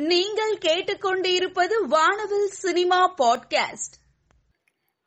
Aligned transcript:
நீங்கள் 0.00 0.56
கேட்டுக்கொண்டிருப்பது 0.56 1.80
வானவில் 1.88 2.46
சினிமா 2.46 3.14
பாட்காஸ்ட். 3.18 3.96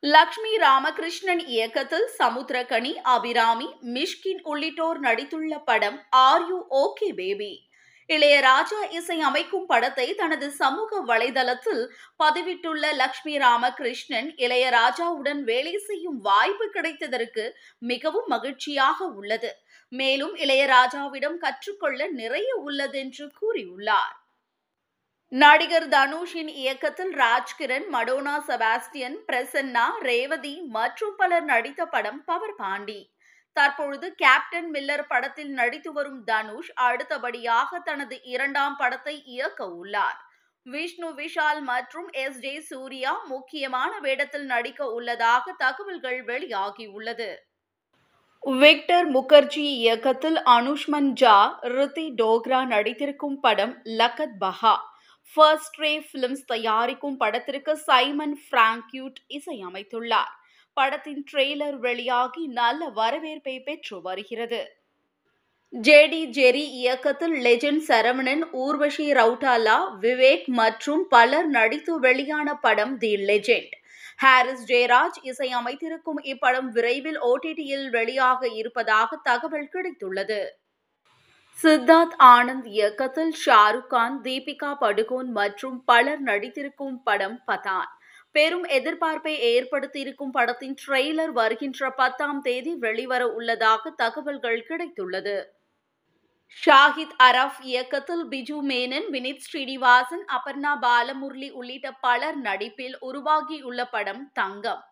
லக்ஷ்மி 0.00 0.56
ராமகிருஷ்ணன் 0.56 1.46
இயக்கத்தில் 1.46 2.08
சமுத்திரகனி 2.18 2.92
அபிராமி 2.92 3.68
மிஷ்கின் 3.82 4.40
உள்ளிட்டோர் 4.42 5.00
நடித்துள்ள 5.00 5.62
படம் 5.64 6.02
are 6.10 6.48
you 6.48 6.66
okay 6.70 7.12
baby 7.14 7.70
Ilaiyaraaja 8.08 8.90
இசை 8.90 9.20
அமைக்கும் 9.20 9.66
படத்தை 9.66 10.14
தனது 10.14 10.50
சமூக 10.50 11.04
வலைதளத்தில் 11.06 11.88
பதிவிட்டுள்ள 12.24 12.94
லக்ஷ்மி 12.94 13.38
ராமகிருஷ்ணன் 13.38 14.34
இளையராஜாவுடன் 14.36 15.40
வேலை 15.42 15.78
செய்யும் 15.78 16.20
வாய்ப்பு 16.20 16.70
கிடைத்ததற்கு 16.74 17.50
மிகவும் 17.78 18.26
மகிழ்ச்சியாக 18.26 19.04
உள்ளது. 19.04 19.56
மேலும் 19.88 20.36
இளையராஜாவிடம் 20.36 21.36
கற்றுக்கொள்ள 21.36 22.06
நிறைய 22.06 22.62
உள்ளதென்று 22.66 23.30
கூறியுள்ளார். 23.40 24.20
நடிகர் 25.32 25.86
தனுஷின் 25.92 26.50
இயக்கத்தில் 26.62 27.12
ராஜ்கிரண் 27.20 27.86
மடோனா 27.92 28.34
செபாஸ்டியன் 28.48 29.16
பிரசன்னா 29.28 29.84
ரேவதி 30.08 30.52
மற்றும் 30.74 31.14
பலர் 31.20 31.46
நடித்த 31.50 31.86
படம் 31.94 32.18
பவர் 32.24 32.54
பாண்டி. 32.58 32.98
தற்பொழுது 33.56 34.08
கேப்டன் 34.22 34.68
மில்லர் 34.74 35.04
படத்தில் 35.12 35.52
நடித்து 35.60 35.92
வரும் 35.92 36.20
தனுஷ் 36.24 36.70
அடுத்தபடியாக 36.88 37.80
தனது 37.88 38.18
இரண்டாம் 38.34 38.76
படத்தை 38.76 39.16
இயக்க 39.36 39.60
உள்ளார். 39.80 40.18
விஷ்ணு 40.66 41.08
விஷால் 41.22 41.62
மற்றும் 41.70 42.08
எஸ் 42.24 42.38
ஜே 42.38 42.54
சூர்யா 42.70 43.14
முக்கியமான 43.32 43.92
வேடத்தில் 43.98 44.46
நடிக்க 44.52 44.90
உள்ளதாக 44.98 45.54
தகவல்கள் 45.64 46.20
வெளியாகியுள்ளது 46.30 47.32
விக்டர் 48.42 49.08
முகர்ஜி 49.16 49.66
இயக்கத்தில் 49.80 50.38
அனுஷ்மன் 50.58 51.12
ஜா 51.20 51.36
ரித்தி 51.76 52.08
டோக்ரா 52.22 52.62
நடித்திருக்கும் 52.76 53.36
படம் 53.40 53.76
லக்கத் 53.98 54.40
பஹா. 54.40 54.76
ஃபர்ஸ்ட் 55.30 55.76
ரே 55.76 55.92
ஃபிலிம்ஸ் 55.98 56.44
தயாரிக்கும் 56.46 57.16
படத்திற்கு 57.16 57.76
சைமன் 57.76 58.36
பிராங்க்யூட் 58.50 59.18
இசையமைத்துள்ளார். 59.28 60.32
படத்தின் 60.72 61.24
ட்ரெய்லர் 61.32 61.76
வெளியாகி 61.78 62.46
நல்ல 62.46 62.88
வரவேற்பை 62.88 63.60
பெற்று 63.60 64.02
வருகிறது. 64.02 64.60
ஜேடி 65.72 66.22
ஜெரி 66.38 66.64
இயக்கத்தில் 66.80 67.34
லெஜெண்ட் 67.44 67.84
சரவணன் 67.88 68.42
ஊர்வஷி 68.52 69.06
ரவுட்டாலா 69.18 69.76
விவேக் 70.00 70.46
மற்றும் 70.60 71.06
பலர் 71.08 71.46
நடித்து 71.46 72.00
வெளியான 72.00 72.54
படம் 72.54 72.98
தி 72.98 73.16
லெஜெண்ட். 73.16 73.72
ஹாரிஸ் 74.16 74.64
ஜெயராஜ் 74.66 75.18
இசையமைத்திருக்கும் 75.22 76.20
இப்படம் 76.32 76.68
விரைவில் 76.68 77.20
ஓடிடியில் 77.20 77.86
வெளியாக 77.90 78.50
இருப்பதாக 78.54 79.20
தகவல் 79.22 79.70
கிடைத்துள்ளது. 79.72 80.40
சித்தார்த் 81.58 82.14
ஆனந்த் 82.26 82.66
இயக்கத்தில் 82.66 83.32
ஷாருக் 83.42 83.86
கான் 83.86 84.16
தீபிகா 84.22 84.70
படுகோன் 84.80 85.28
மற்றும் 85.30 85.76
பலர் 85.84 86.22
நடித்திருக்கும் 86.22 86.96
படம் 87.04 87.36
பதான். 87.46 87.90
பெரும் 88.34 88.64
எதிர்பார்ப்பை 88.68 89.34
ஏற்படுத்தியிருக்கும் 89.50 90.32
படத்தின் 90.32 90.74
ட்ரெய்லர் 90.82 91.32
வருகின்ற 91.32 91.90
பத்தாம் 91.90 92.40
தேதி 92.40 92.72
வெளிவர 92.74 93.22
உள்ளதாக 93.28 93.92
தகவல்கள் 94.02 94.58
கிடைத்துள்ளது. 94.68 95.36
ஷாஹித் 96.62 97.16
அரஃப் 97.22 97.60
இயக்கத்தில் 97.62 98.24
பிஜு 98.28 98.58
மேனன் 98.70 99.08
வினித் 99.10 99.44
ஸ்ரீனிவாசன் 99.46 100.24
அபர்ணா 100.38 100.72
பாலமுரளி 100.82 101.50
உள்ளிட்ட 101.50 101.92
பலர் 102.06 102.40
நடிப்பில் 102.48 102.98
உருவாகியுள்ள 103.00 103.88
படம் 103.88 104.24
தங்கம். 104.32 104.82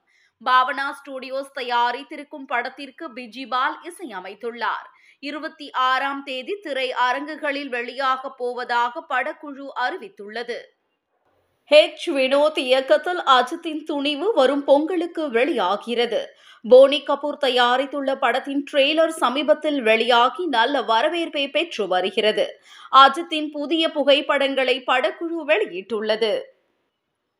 பாவனா 0.43 0.89
ஸ்டுடியோஸ் 0.99 1.55
தயாரித்திருக்கும் 1.55 2.47
படத்திற்கு 2.47 3.07
பிஜிபால் 3.17 3.79
இசையமைத்துள்ளார். 3.89 4.89
இருபத்தி 5.21 5.71
ஆறாம் 5.71 6.23
தேதி 6.23 6.55
திரை 6.61 6.93
அரங்குகளில் 6.93 7.71
வெளியாக 7.71 8.29
போவதாக 8.37 9.05
படக்குழு 9.09 9.67
அறிவித்துள்ளது. 9.81 10.57
ஹெச் 11.71 12.07
வினோத் 12.07 12.59
இயக்கத்தில் 12.59 13.19
அஜித்தின் 13.19 13.83
துணிவு 13.85 14.33
வரும் 14.35 14.65
பொங்கலுக்கு 14.65 15.31
வெளியாகிறது. 15.31 16.21
போனி 16.69 17.03
கபூர் 17.03 17.39
தயாரித்துள்ள 17.45 18.15
படத்தின் 18.15 18.65
ட்ரெய்லர் 18.73 19.09
சமீபத்தில் 19.09 19.83
வெளியாகி 19.83 20.47
நல்ல 20.47 20.83
வரவேற்பை 20.83 21.51
பெற்று 21.51 21.89
வருகிறது. 21.89 22.47
அஜித்தின் 22.93 23.51
புதிய 23.51 23.91
புகைப்படங்களை 23.91 24.83
படக்குழு 24.87 25.41
வெளியிட்டுள்ளது. 25.47 26.33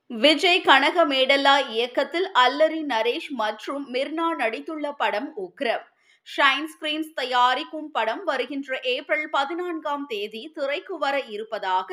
விஜய் 0.07 0.61
கனக 0.61 1.07
மேடல்லா 1.07 1.69
இயக்கத்தில் 1.69 2.29
அல்லரி 2.35 2.83
நரேஷ் 2.89 3.31
மற்றும் 3.31 3.95
மிர்னா 3.95 4.29
நடித்துள்ள 4.39 4.93
படம் 4.97 5.33
உக்ரம். 5.37 5.87
ஷைன் 6.27 6.69
ஸ்கிரீன்ஸ் 6.73 7.13
தயாரிக்கும் 7.15 7.91
படம் 7.91 8.25
வருகின்ற 8.25 8.81
ஏப்ரல் 8.83 9.29
பதினான்காம் 9.31 10.05
தேதி 10.07 10.43
திரைக்கு 10.55 10.99
வர 10.99 11.21
இருப்பதாக 11.21 11.91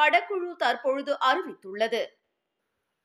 படக்குழு 0.00 0.50
தற்பொழுது 0.56 1.12
அறிவித்துள்ளது. 1.30 2.02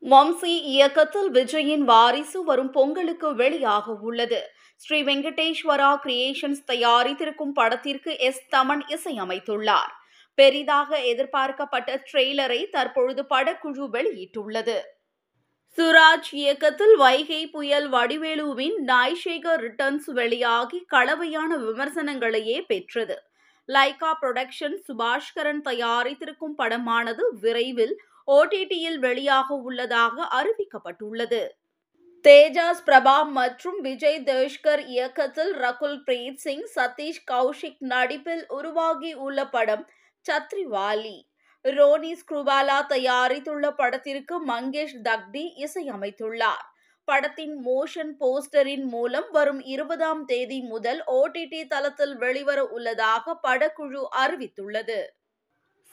வம்சி 0.04 0.54
இயக்கத்தில் 0.74 1.30
விஜயின் 1.32 1.84
வாரிசு 1.84 2.44
வரும் 2.44 2.72
பொங்கலுக்கு 2.72 3.30
வெளியாக 3.36 3.96
உள்ளது. 4.00 4.40
ஸ்ரீ 4.76 5.04
வெங்கடேஸ்வரா 5.04 5.90
கிரியேஷன்ஸ் 6.04 6.62
தயாரித்திருக்கும் 6.68 7.54
படத்திற்கு 7.54 8.18
எஸ் 8.20 8.44
தமன் 8.56 8.84
இசையமைத்துள்ளார். 8.96 9.92
பெரிதாக 10.38 11.00
எதிர்பார்க்கப்பட்ட 11.12 12.04
ட்ரெய்லரை 12.12 12.70
தற்பொழுது 12.70 13.24
படக்குழு 13.30 13.88
வெளியிட்டுள்ளது. 13.98 14.78
சுராஜ் 15.80 16.30
இயக்கத்தில் 16.32 16.96
வைகை 16.96 17.50
புயல் 17.50 17.92
வடிவேலுவின் 17.92 18.76
நாய்ஷேகர் 18.88 19.62
ரிட்டர்ன்ஸ் 19.66 20.08
வெளியாகி 20.14 20.80
கலவையான 20.88 21.58
விமர்சனங்களையே 21.58 22.62
பெற்றது. 22.62 23.16
லைகா 23.68 24.10
புரொடக்ஷன் 24.22 24.76
சுபாஷ்கரன் 24.88 25.62
தயாரித்திருக்கும் 25.66 26.56
படமானது 26.58 27.26
விரைவில் 27.40 27.96
ஓடிடியில் 28.28 29.00
வெளியாக 29.00 29.48
உள்ளதாக 29.48 30.28
அறிவிக்கப்பட்டுள்ளது. 30.40 31.42
தேஜாஸ் 32.26 32.84
பிரபா 32.86 33.30
மற்றும் 33.30 33.80
விஜய் 33.82 34.22
தேஷ்கர் 34.24 34.84
இயக்கத்தில் 34.88 35.54
ரகுல் 35.56 35.98
பிரீத் 36.06 36.44
சிங் 36.46 36.68
சதீஷ் 36.76 37.24
கௌஷிக் 37.32 37.80
நடிப்பில் 37.80 38.46
உருவாகி 38.48 39.14
உள்ள 39.14 39.48
படம் 39.48 39.90
சத்ரிவாலி. 40.26 41.18
ரோனி 41.66 42.12
ஸ்க்ரூவாலா 42.12 42.86
தயாரித்துள்ள 42.90 43.72
படத்திற்கு 43.76 44.46
மங்கேஷ் 44.48 44.98
தக்டி 45.04 45.46
இசையமைத்துள்ளார். 45.66 46.66
படத்தின் 47.06 47.66
மோஷன் 47.66 48.12
போஸ்டரின் 48.20 48.84
மூலம் 48.84 49.28
வரும் 49.32 49.62
இருபதாம் 49.62 50.26
தேதி 50.26 50.60
முதல் 50.62 51.04
ஓடிடி 51.08 51.68
தளத்தில் 51.68 52.16
வெளிவர 52.16 52.66
உள்ளதாக 52.66 53.40
படக்குழு 53.48 54.02
அறிவித்துள்ளது. 54.18 55.00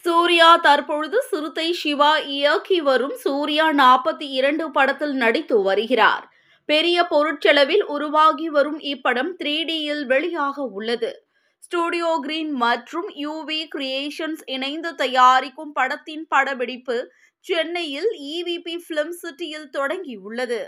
சூர்யா 0.04 0.56
தற்பொழுது 0.56 1.22
சிறுத்தை 1.22 1.72
சிவா 1.72 2.18
இயக்கி 2.18 2.80
வரும் 2.80 3.14
சூர்யா 3.16 3.72
நாற்பத்தி 3.72 4.26
இரண்டு 4.30 4.70
படத்தில் 4.70 5.14
நடித்து 5.14 5.62
வருகிறார். 5.62 6.28
பெரிய 6.64 7.02
பொருட்செலவில் 7.02 7.84
உருவாகி 7.84 8.48
வரும் 8.48 8.78
இப்படம் 8.78 9.32
த்ரீ 9.42 9.64
டியில் 9.64 10.06
வெளியாக 10.06 10.54
உள்ளது. 10.54 11.25
ஸ்டுடியோ 11.66 12.18
கிரீன் 12.22 12.50
மற்றும் 12.52 13.06
யூவி 13.20 13.68
கிரியேஷன்ஸ் 13.74 14.42
இணைந்து 14.46 14.94
தயாரிக்கும் 14.94 15.72
படத்தின் 15.72 16.26
படப்பிடிப்பு 16.28 16.96
சென்னையில் 17.40 18.10
இவிபி 18.34 18.74
பிலிம் 18.88 19.14
சிட்டியில் 19.22 19.66
தொடங்கியுள்ளது. 19.72 20.60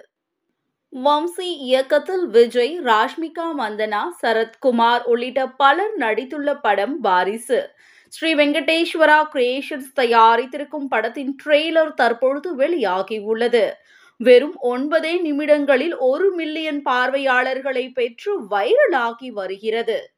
வம்சி 0.93 1.49
இயக்கத்தில் 1.67 2.27
விஜய் 2.27 2.75
ராஷ்மிகா 2.81 3.47
மந்தனா 3.61 4.03
சரத்குமார் 4.23 5.03
உள்ளிட்ட 5.03 5.47
பலர் 5.47 5.95
நடித்துள்ள 5.99 6.61
படம் 6.61 7.01
வாரிசு. 7.01 7.61
ஸ்ரீ 8.09 8.35
வெங்கடேஸ்வரா 8.35 9.21
கிரியேஷன்ஸ் 9.35 9.91
தயாரித்திருக்கும் 9.97 10.89
படத்தின் 10.89 11.37
ட்ரெய்லர் 11.45 11.95
தற்பொழுது 11.95 12.57
வெளியாகியுள்ளது. 12.57 13.65
வெறும் 14.17 14.57
ஒன்பதே 14.63 15.21
நிமிடங்களில் 15.21 15.97
ஒரு 15.97 16.31
மில்லியன் 16.31 16.83
பார்வையாளர்களை 16.83 17.89
பெற்று 17.89 18.43
வைரலாகி 18.49 19.29
வருகிறது. 19.33 20.17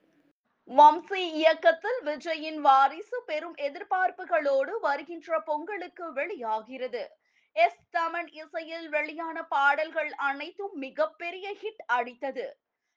வம்சி 0.78 1.20
இயக்கத்தில் 1.34 2.00
விஜயின் 2.04 2.54
வாரிசு 2.54 3.22
பெரும் 3.26 3.56
எதிர்பார்ப்புகளோடு 3.56 4.70
வருகின்ற 4.80 5.40
பொங்கலுக்கு 5.40 6.12
வெளியாகிறது. 6.12 7.10
எஸ் 7.52 7.80
தமன் 7.92 8.28
இசையில் 8.32 8.88
வெளியான 8.88 9.42
பாடல்கள் 9.44 10.12
அனைத்தும் 10.12 10.74
மிகப்பெரிய 10.74 11.54
ஹிட் 11.62 11.82
அடித்தது. 11.92 12.46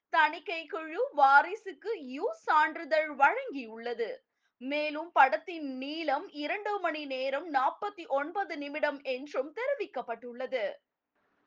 தணிக்கை 0.08 0.66
குழு 0.66 1.08
வாரிசுக்கு 1.16 1.92
யூ 1.98 2.32
சான்றிதழ் 2.32 3.10
வழங்கியுள்ளது. 3.10 4.16
மேலும் 4.58 5.12
படத்தின் 5.12 5.76
நீளம் 5.76 6.28
இரண்டு 6.28 6.80
மணி 6.80 7.04
நேரம் 7.04 7.52
நாற்பத்தி 7.54 8.06
ஒன்பது 8.06 8.56
நிமிடம் 8.56 9.02
என்றும் 9.02 9.52
தெரிவிக்கப்பட்டுள்ளது. 9.54 10.64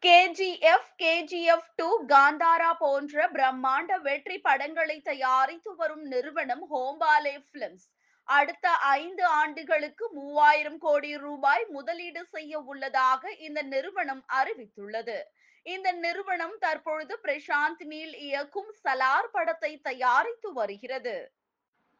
கேஜிஎஃப் 0.07 0.89
கேஜிஎஃப் 1.01 1.69
டூ 1.75 1.88
காந்தாரா 2.07 2.69
போன்ற 2.80 3.24
பிரம்மாண்ட 3.33 3.95
வெற்றி 4.01 4.38
படங்களை 4.38 5.01
தயாரித்து 5.01 5.71
வரும் 5.75 6.04
நிறுவனம் 6.04 6.63
ஹோம்பாலே 6.71 7.33
பிலிம்ஸ் 7.51 7.88
அடுத்த 8.27 8.68
ஐந்து 9.00 9.25
ஆண்டுகளுக்கு 9.25 10.06
மூவாயிரம் 10.13 10.77
கோடி 10.77 11.18
ரூபாய் 11.18 11.65
முதலீடு 11.69 12.25
செய்ய 12.25 12.59
உள்ளதாக 12.59 13.31
இந்த 13.31 13.62
நிறுவனம் 13.62 14.24
அறிவித்துள்ளது. 14.39 15.18
இந்த 15.65 15.92
நிறுவனம் 15.92 16.57
தற்பொழுது 16.59 17.19
பிரசாந்த் 17.24 17.83
நீல் 17.86 18.15
இயக்கும் 18.19 18.71
சலார் 18.83 19.31
படத்தை 19.31 19.71
தயாரித்து 19.81 20.54
வருகிறது. 20.54 21.18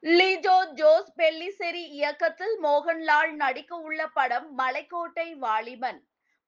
லிஜோ 0.04 0.58
ஜோஸ் 0.74 1.12
பெல்லிசெரி 1.18 1.86
இயக்கத்தில் 2.00 2.56
மோகன்லால் 2.64 3.34
நடிக்க 3.44 3.76
உள்ள 3.78 4.02
படம் 4.08 4.50
மலைக்கோட்டை 4.58 5.28
வாலிபன். 5.38 6.02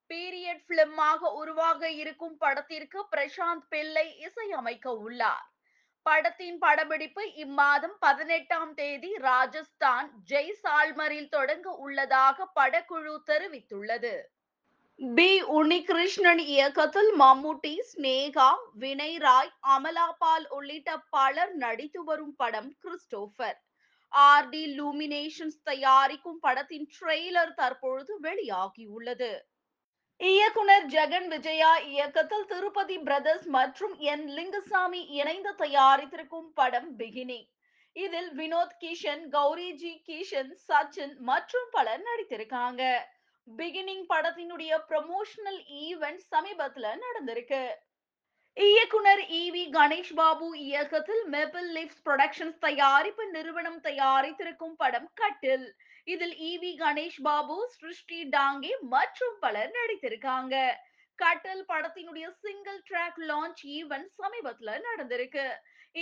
பீரியட் 0.09 0.65
பிலிமாக 0.67 1.31
உருவாக 1.31 1.89
இருக்கும் 1.91 2.37
படத்திற்கு 2.37 3.05
பிரசாந்த் 3.15 3.65
பிள்ளை 3.69 4.17
இசையமைக்க 4.19 4.97
உள்ளார். 4.97 5.45
படத்தின் 6.05 6.57
படப்பிடிப்பு 6.57 7.23
இம்மாதம் 7.23 7.95
பதினெட்டாம் 7.99 8.73
தேதி 8.73 9.15
ராஜஸ்தான் 9.17 10.11
ஜெய்சால்மரில் 10.29 11.29
தொடங்க 11.29 11.71
உள்ளதாக 11.75 12.47
படக்குழு 12.55 13.15
தெரிவித்துள்ளது. 13.31 14.13
பி. 14.99 15.43
உன்னிகிருஷ்ணன் 15.43 16.37
இயக்கத்தில் 16.37 17.11
மம்முட்டி 17.19 17.73
ஸ்னேகா 17.91 18.47
வினய் 18.79 19.17
ராய் 19.17 19.51
அமலாபால் 19.67 20.47
உள்ளிட்ட 20.49 20.97
பலர் 21.09 21.53
நடித்து 21.55 22.03
வரும் 22.03 22.35
படம் 22.35 22.71
கிறிஸ்டோபர். 22.79 23.59
ஆர். 24.07 24.49
டி. 24.49 24.63
லூமினேஷன்ஸ் 24.79 25.61
தயாரிக்கும் 25.63 26.39
படத்தின் 26.39 26.89
ட்ரெய்லர் 26.95 27.53
தற்பொழுது 27.53 28.19
வெளியாகியுள்ளது. 28.21 29.31
இயக்குனர் 30.21 30.85
ஜெகன் 30.85 31.27
விஜயா 31.27 31.69
இயக்கத்தில் 31.77 32.45
திருப்பதி 32.45 32.97
பிரதர்ஸ் 32.97 33.45
மற்றும் 33.47 33.93
என் 33.97 34.25
லிங்குசாமி 34.37 35.01
இணைந்து 35.09 35.51
தயாரித்திருக்கும் 35.57 36.49
படம் 36.53 36.89
பிகினி. 36.97 37.39
இதில் 37.95 38.31
வினோத் 38.33 38.75
கிஷன் 38.81 39.23
கௌரி 39.29 39.69
ஜி 39.71 39.91
கிஷன் 40.07 40.51
சச்சின் 40.67 41.15
மற்றும் 41.19 41.69
பலர் 41.71 42.03
நடித்திருக்காங்க. 42.09 42.81
பிகினிங் 43.47 44.05
படத்தினுடைய 44.09 44.71
ப்ரமோஷனல் 44.89 45.61
ஈவெண்ட் 45.85 46.25
சமீபத்துல 46.31 46.91
நடந்திருக்கு. 47.05 47.63
இயக்குனர் 48.59 49.21
இ 49.39 49.41
வி 49.55 49.61
கணேஷ் 49.75 50.11
பாபு 50.19 50.47
இயக்கத்தில் 50.61 51.21
மெபிள் 51.35 51.67
லிப்ஸ் 51.75 52.01
புரொடக்ஷன்ஸ் 52.07 52.57
தயாரிப்பு 52.65 53.23
நிறுவனம் 53.35 53.77
தயாரித்திருக்கும் 53.85 54.73
படம் 54.81 55.07
கட்டில். 55.21 55.67
இதில் 56.07 56.33
இ 56.49 56.51
வி 56.63 56.71
கணேஷ் 56.81 57.19
பாபு 57.27 57.55
சிருஷ்டி 57.75 58.19
டாங்கே 58.35 58.71
மற்றும் 58.95 59.37
பலர் 59.43 59.71
நடித்திருக்காங்க. 59.77 60.55
கட்டில் 61.19 61.63
படத்தினுடைய 61.71 62.25
சிங்கிள் 62.43 62.81
ட்ராக் 62.89 63.21
லான்ச் 63.29 63.63
ஈவென்ட் 63.77 64.11
சமீபத்துல 64.19 64.75
நடந்திருக்கு. 64.87 65.45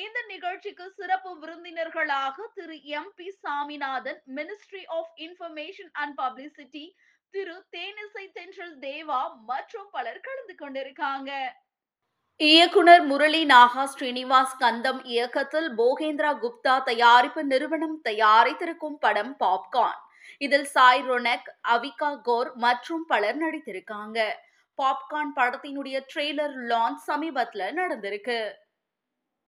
இந்த 0.03 0.17
நிகழ்ச்சிக்கு 0.33 0.87
சிறப்பு 0.97 1.33
விருந்தினர்களாக 1.43 2.47
Thiru 2.57 2.79
M 2.97 3.13
P 3.19 3.29
Saminathan 3.43 4.19
ministry 4.39 4.83
of 4.97 5.13
information 5.27 5.93
and 6.01 6.17
publicity 6.23 6.85
Thiru 7.33 7.55
Thenisai 7.77 8.25
Thendral 8.33 8.75
Deva 8.89 9.21
மற்றும் 9.45 9.87
பலர் 9.95 10.25
கலந்து 10.27 10.55
கொண்டிருக்காங்க. 10.59 11.31
இயக்குனர் 12.39 13.03
முரளி 13.03 13.39
நாகா 13.45 13.83
ஸ்ரீனிவாஸ் 13.83 14.51
கந்தம் 14.59 14.99
இயக்கத்தில் 15.03 15.69
போகேந்திரா 15.77 16.31
குப்தா 16.41 16.83
தயாரிப்பு 16.83 17.41
நிறுவனம் 17.43 17.95
தயாரித்திருக்கும் 18.03 18.97
படம் 18.99 19.31
பாப்கார்ன். 19.39 20.01
இதில் 20.37 20.65
சாய் 20.65 21.01
ரொனக் 21.07 21.49
அவிகா 21.75 22.09
கோர் 22.21 22.51
மற்றும் 22.55 23.05
பலர் 23.07 23.39
நடித்திருக்காங்க. 23.41 24.19
பாப்கார்ன் 24.79 25.33
படத்தினுடைய 25.35 25.99
ட்ரெய்லர் 26.13 26.55
லான்ச் 26.67 27.01
சமீபத்தில் 27.05 27.75
நடந்திருக்கு. 27.75 28.39